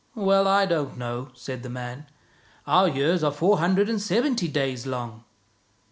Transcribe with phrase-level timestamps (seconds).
[0.31, 2.07] ""Well, I don't know," said the man."
[2.65, 5.25] Our years are four hundred and seventy days long."